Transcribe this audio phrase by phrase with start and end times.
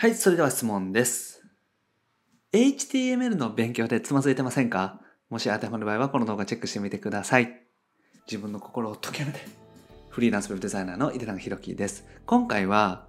[0.00, 1.42] はい、それでは質問です。
[2.54, 4.98] HTML の勉強でつまずいてませんか？
[5.28, 7.66] もし当てはまる場合はこの動画チェックしてみてください。
[8.26, 9.40] 自分の心を解き放て。
[10.08, 12.06] フリーランスウェブデザイナーの井手永弘樹です。
[12.24, 13.08] 今回は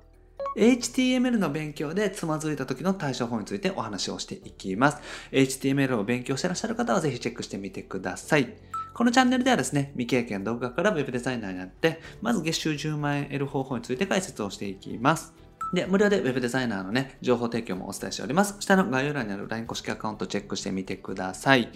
[0.57, 4.97] HTML の勉強でつまずいた時の対処法についてお話をしていきます。
[5.31, 8.53] HTML を勉強してらっしゃる方はぜひチェックしてみてください。
[8.93, 15.33] このチャンネルではですね、未経験動画から Web デザイナーになって、まず月収10万円得る方法について解説をしていきます。
[15.73, 18.57] で、無料で Web デザイナーのね、情報提供もお伝えしております。
[18.59, 21.71] 下の概要欄にある LINE 公式アカウントチェックしてみてください。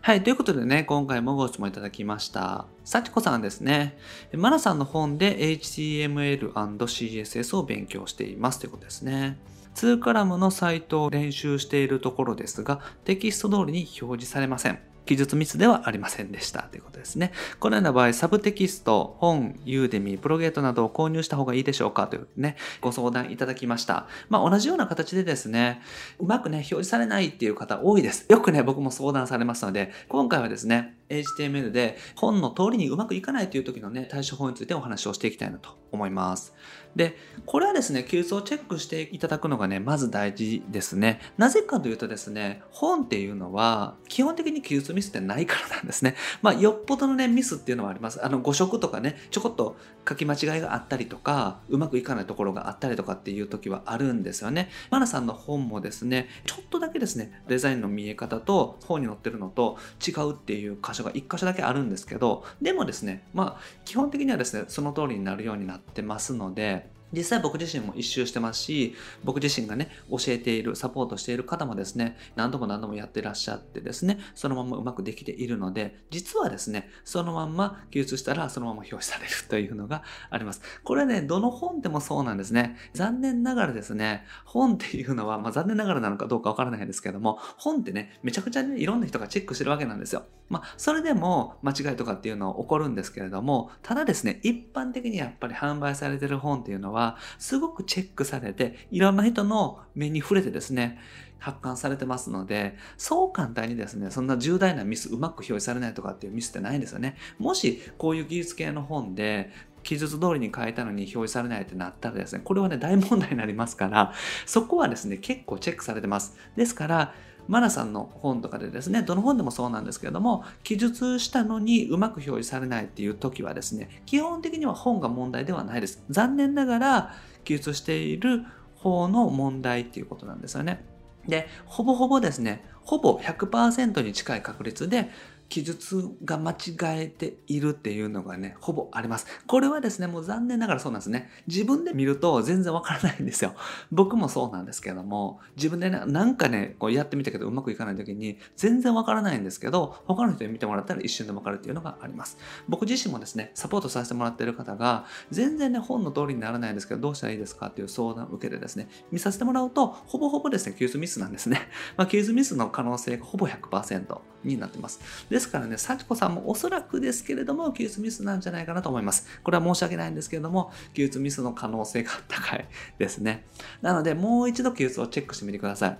[0.00, 0.22] はい。
[0.22, 2.66] ということでね、今回もご質問いただきました。
[2.84, 3.98] 幸子さんですね。
[4.32, 9.38] マナさんの本で HTML&CSS を勉強していますということですね。
[9.74, 14.78] 2カラムのサイトを練習しているところですが、テキスト通りに表示されません。
[15.06, 17.32] 記述ミスではありませんでしたということですね。
[17.60, 24.06] このような場合、サブテキスト、本、ユーデミ、プロゲートなどを購入した方がいいでしょうかというね、ご相談いただきました。
[24.28, 25.80] まあ同じような形でですね、
[26.18, 28.26] うまくね、表示されないっていう方多いです。
[28.28, 36.54] よくね、僕も相談されますので、今回はですね、HTML で本の通りにうまくいかないという時のね、対処法についてお話をしていきたいなと思います。
[36.96, 41.20] で、これはですね、記述をチェックしていただくのがね、まず大事ですね。
[41.36, 46.16] なぜかというとですね、本っていうのは、基本的に記述ミスってないからなんですね。
[46.40, 48.24] まあ、よっぽどのね、ミスっていうのはあります。
[48.24, 49.76] あの、誤植とかね、ちょこっと
[50.08, 54.70] 書き間違いがあったりとか、うまくいかないところがあったりとかっていう時はあるんですよね。
[54.90, 80.60] マナさんの本もですね、ちょっとだけですね、デザインの見え方と本に載ってるのと違うっていう箇所が1箇所だけあるんですけど、でもですね、まあ、基本的にはですね、その通りになるようになってますので、実際僕自身も一周してますし、僕自身がね、教えている、サポートしている方もですね、何度も何度もやってらっしゃってですね、そのままうまくできているので、実はですね、そのまんま記述したらそのまま表示される というのがあります。
[80.84, 82.76] これね、どの本でもそうなんですね。
[82.92, 90.24] 残念ながらですね、本っていうのは、まあ残念ながらなのかどうかわからないんですけども、本ってね、めちゃくちゃね、いろんな人がチェックしてるわけなんですよ。
[90.48, 100.98] まあ、それでも間違いとかっていうのは起こるんですけれども、ただですね、一般的にやっぱり販売されてる本っていうのは、はすごくチェックされて、いろんな人の目に触れてですね、
[101.38, 107.16] 発刊されてますので、そう簡単にですね、そんな重大なミス、うまく表示されないとかっていうミスってないんですよね。
[107.38, 109.50] もし、こういう技術系の本で、
[109.82, 114.12] 記述通りに書いたのに表示されないってなったらですね、これはね、大問題になりますから、
[114.44, 116.36] そこはですね、結構チェックされてます。
[116.56, 117.14] ですから、
[117.48, 126.02] マナさんの本とかでですね、どの本でもそうなんですけれども、記述したのにうまく表示されないっていう時はですね、基本的には本が問題ではないです。
[126.10, 127.14] 残念ながら、
[127.44, 128.44] 記述している
[128.76, 130.84] 方の問題っていうことなんですよね。
[131.26, 135.10] で、ほぼほぼですね、ほぼ100%に近い確率で、
[135.48, 139.26] 記述が間違えているっていうのがね、ほぼあります。
[139.46, 141.30] これはですね、もう残念ながらそうなんですね。
[141.46, 143.54] 自分で見ると全然わからないんですよ。
[143.90, 152.38] 僕もそうなんですけども、自分でね、なんかね、こうやってみたけどうまくいかない時に全然わからないんですけど、他の人に見てもらったら一瞬でわかるっていうのがあります。
[152.68, 161.68] 僕自身もですね、サポートさせてもらってる方が、全然ね、本の通りにならないんですけど、どうしたらいいですかっていう相談を受けてですね、見させてもらうと、ほぼほぼですね、記述ミスなんですね。
[161.96, 165.00] まあ、記述ミスの可能性がほぼ100%になってます。
[165.28, 169.26] でですからね、幸子さんもおそらくですけれども、記述ミスなんじゃないかなと思います。
[169.42, 172.66] これは申し訳ないんですけれども、技術ミスの可能性が高い
[172.98, 173.44] ですね。
[173.82, 175.98] なので、もう一度記述をチェックしてみてください。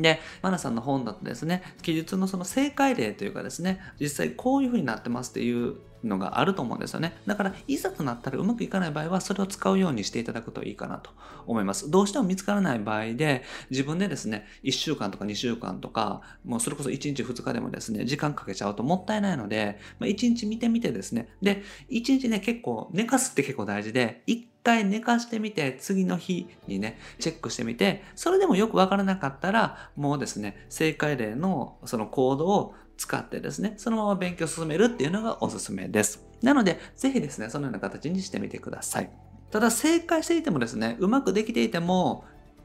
[0.00, 5.74] で、マナさんの本だとですね、記述のその正解例というかですね、実際こういうふうになってますっていう
[6.04, 7.16] のがあると思うんですよね。
[7.26, 11.10] だから、いざとなったらうまくいかない場合は、それを使うようにしていただくといいかなと
[11.46, 11.90] 思います。
[11.90, 36.22] どうしても見つからない場合で、自分でですね、1週間とか2週間とか、もうそれこそ1日2日でもですね、時間かけちゃうともったいないので、まあ、1日見てみてですね、で、1日ね、結構、寝かすって結構大事で、1回寝かしてみて、次の日にね、チェックしてみて、それでもよくわからなかったら、もうですね、正解例のそのコードを使ってですね、そのまま勉強を進めるっていうのがおすすめです。
[36.42, 39.10] なので、ぜひですね、そのような形にしてみてください。
[39.50, 42.24] ただ、正解していてもですね、うまくできていても、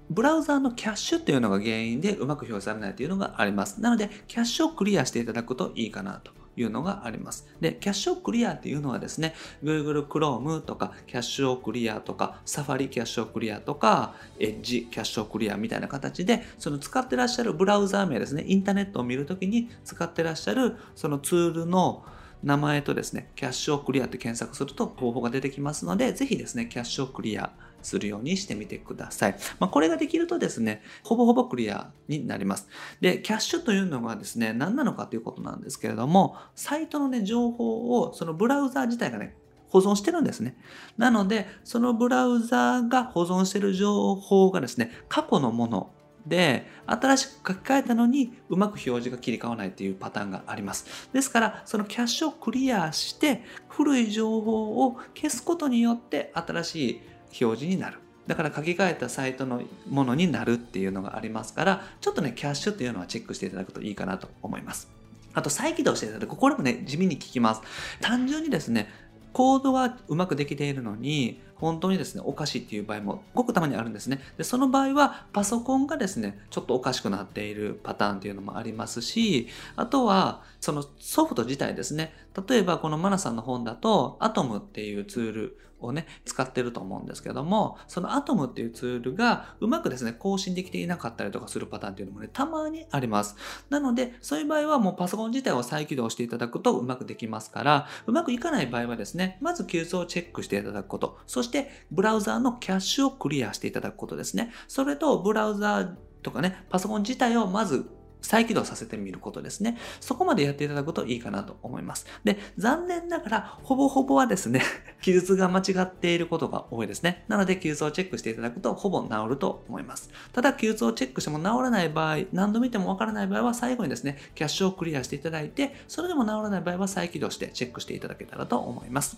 [0.10, 3.80] ブラウザーのキャッシュっていうのが原因でうまく表示されないというのがあります。
[3.80, 7.48] なので、キャッシュをクリアしていただくといいかなというのがあります。
[7.60, 22.04] で、キャッシュをクリアっていうのはですね、Google Chrome とか、キャッシュをクリアとか、Safari キャッシュをクリアとか、Edge キャッシュをクリアみたいな形で、その使ってらっしゃるブラウザー名ですね、インターネットを見るときに使ってらっしゃるそのツールの
[22.44, 27.52] 名前とですね、キャッシュをクリアって検索すると方法が出てきますので、ぜひですね、キャッシュをクリア
[27.86, 29.36] するようにしてみてください。
[29.60, 32.68] まあ、これができるとですね、ほぼほぼクリアになります。
[33.00, 39.36] で、キャッシュというのがですね、何なのかということなんですけれども、サイトのね、情報をそのブラウザー自体がね、
[39.70, 40.58] 保存してるんですね。
[40.98, 45.92] なので、そのブラウザーが保存してる情報がですね、過去のもの
[46.26, 51.10] で、新しく書き換えたのにうまく表示が切り替わないっていうパターンがあります。
[51.14, 57.02] ですから、そのキャッシュをクリアして、古い情報を消すことによって新しい
[57.42, 58.00] 表示になる。
[58.28, 64.90] だから書き換えたサイトのものになるっていうのがありますから、ちょっとね、キャッシュっていうのはチェックしていただくといいかなと思います。
[65.34, 66.36] あと再起動していただく。
[66.36, 67.62] これもね、地味に効きます。
[68.02, 68.90] 単純にですね、
[69.34, 74.22] コードはうまくできているのに、本当にですね、おかしいっていう場合もごくたまにあるんですね。
[74.38, 82.14] で、その場合はパソコンがですね、ちょっとおかしくなっているパターンっていうのもありますし、あとはそのソフト自体ですね。
[82.48, 93.36] 例えばこのマナさんの本だと、アトムっていうツールをね、使ってると思うんですけども、そのアトムっていうツールがうまくですね、更新できていなかったりとかするパターンっていうのもね、たまにあります。
[93.70, 104.52] なので、そういう場合はもうパソコン自体を再起動していただくとうまくできますから、うまくいかない場合はですね、まず急須をチェックしていただくこと、そしてブラウザーのキャッシュをクリアしていただくことですね。
[104.68, 107.90] それと、ブラウザーとかね、パソコン自体をまず
[108.26, 109.78] 再起動させてみることですね。
[110.00, 112.06] そこまでやっていただくといいかなと思います。
[112.24, 114.62] で、残念ながら、ほぼほぼはですね、
[115.02, 117.24] 記述が間違っていることが多いですね。
[117.28, 120.10] なので、記述をチェックしていただくと、ほぼ治ると思います。
[120.34, 129.18] ただ、記述をチェックしても治らない場合、何度見てもわからない場合は、最後にですね、キャッシュをクリアしていただいて、それでも治らない場合は再起動してチェックしていただけたらと思います。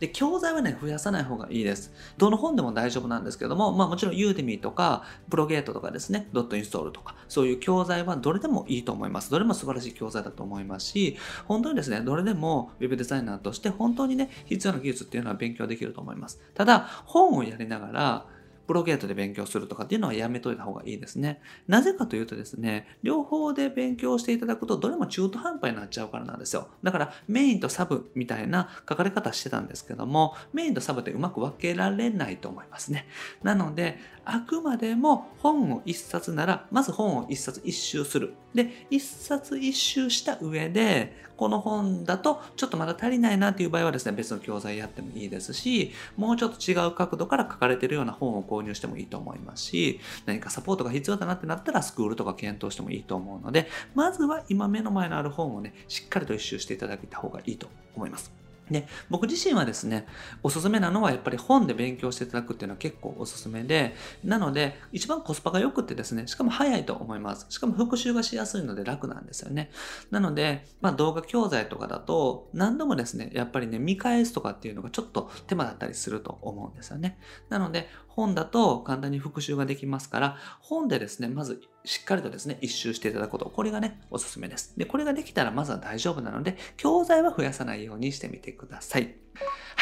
[0.00, 1.92] で、教材はね、増やさない方がいいです。
[2.18, 9.30] どの本でも大丈夫なんですけども、まあもちろん Udemy とか、プロゲートとかですね、ドットインストールとか、そういう教材はどれでもでもいいと思います。
[9.30, 11.16] どれも素晴らしい教材だと思いますし、
[11.46, 16.40] 本当にですね、どれでも Web デザイナーとして本当にね、必要な技術っていうのは勉強できると思います。
[16.54, 18.26] ただ、本をやりながら、
[18.66, 21.40] プロゲートで勉強するとかっていうのはやめといた方がいいですね。
[21.68, 26.68] なぜかというとですね、両方で勉強していただくとどれも中途半端になっちゃうからなんですよ。
[26.82, 33.06] だからメインとサブみたいな書かれ方してたんですけども、メインとサブってうまく分けられないと思いますね。
[33.42, 38.34] なので、あくまでも本を一冊なら、まず本を一冊一周する。
[38.54, 58.45] で、一冊一周した上で、この本だとちょっとまだ足りないなっていう場合はですね、別の教材やってもいいですし、もうちょっと違う角度から書かれてるような本をこう購入してもいいと思いますし、何かサポートが必要だなってなったらスクールとか検討してもいいと思うので、まずは今目の前のある本をね、しっかりと一周していただいた方がいいと思います。
[58.70, 60.06] で、僕自身はですね、
[60.42, 67.46] おすすめなのはやっぱり本で勉強していただくっていうのは結構おすすめで、なので、一番コスパが良くてですね、しかも早いと思います。
[67.48, 69.70] しかも復習がしやすいので楽なんですよね。
[70.10, 77.18] なので、まあ動画教材とかだと、何度もですね、やっぱりね、見返すとかっていうのがちょっと手間だったりすると思うんですよね。
[77.48, 84.74] なので、本だと簡単に復習ができますから、本でですね、まずしっかりとですね、一周していただくこと、これがね、おすすめです。
[84.76, 89.14] で、これができたらまずは大丈夫なので、教材は増やさないようにしてみてください。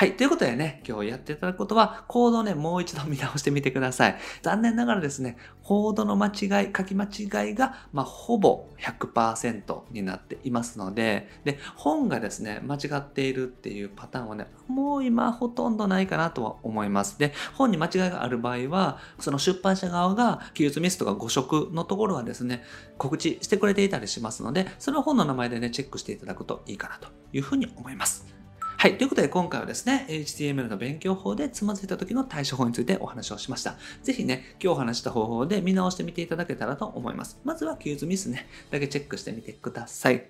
[0.04, 0.18] はい。
[0.18, 4.16] ということでね、今日やっていただくことは、コードをね、もう一度見直してみてください。
[4.42, 17.18] 残念ながらですね、コードの間違い、書き間違いが、まあ、ほぼ100%になっていますので、で、本がですね、間違っているっていうパターンはね、もう今ほとんどないかなとは思います。
[17.18, 22.62] で、本に間違いがある場合は、その出版社側が記述ミスとか誤植のところはですね、
[22.98, 28.43] 告知してくれていたりしますので、それを本の名前でね、チェックしていただくといいかなというふうに思います。
[28.84, 28.98] はい。
[28.98, 33.76] ということで今回はですね、HTML の勉強法でつまずいた時の対処法についてお話をしました。
[34.02, 37.40] ぜひね、今日話した方法で見直してみていただけたらと思います。
[37.44, 40.26] まずは記述ミスね、だけチェックしてみてください。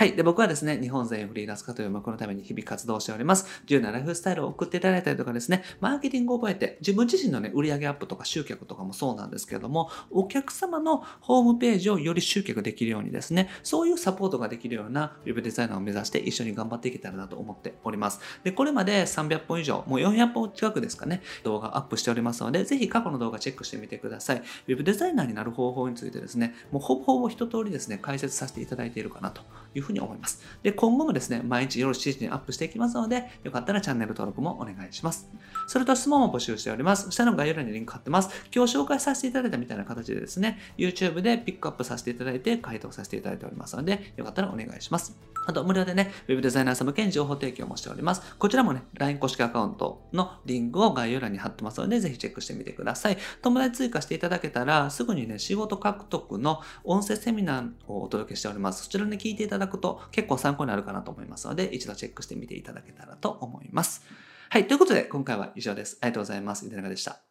[0.00, 0.16] はい。
[0.16, 3.44] で、僕はですね、日本全員フリーランス化という目のために日々活動しております。
[3.64, 18.20] 自由なライフスタイルを送っていただいたりとかですね、マーケティングを覚えて、自分自身のね、売上アップとか集客とかもそうなんですけれども、お客様のホームページをより集客できるようにですね、そういうサポートができるような Web デザイナーを目指して一緒に頑張っていけたらなと思っております。
[18.42, 24.42] で、これまで300本以上、もう400本近くですかね、動画アップしておりますので、ぜひ過去の動画チェックしてみてください。
[24.66, 29.42] Web デザイナーになる方法についてですね、もうほぼほぼ一通りですね、解説させていただいているかなと
[29.74, 30.42] いうふうに思います。
[30.62, 35.28] で、今後もですね、毎日夜7時にアップしていきますので、よかったらチャンネル登録もお願いします。
[35.66, 37.10] それと質問も募集しております。
[37.10, 38.30] 下の概要欄にリンク貼ってます。
[38.54, 45.16] 今日紹介させていただいたみたいな形でですね、YouTube でピックアップさせていただいて回答させていただいておりますので、よかったらお願いします。
[45.46, 48.34] あと、無料でね、Web デザイナーさん向けに情報提供もしております。
[48.36, 53.18] こちらもね、LINE 公式アカウントのリンクを概要欄に貼ってますので、ぜひチェックしてみてください。
[53.40, 58.84] 友達追加していただけたら、すぐにね、仕事獲得の音声セミナーをお届けしております。
[58.84, 64.04] そちらに聞いていただくと結構参考になるかなと思いますので、一度チェックしてみていただけたらと思います。
[64.48, 64.66] はい。
[64.66, 65.98] ということで、今回は以上です。
[66.00, 66.66] ありがとうございます。
[66.66, 67.29] いでながでした。